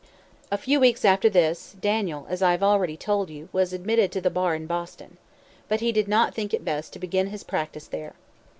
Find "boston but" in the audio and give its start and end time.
4.65-5.79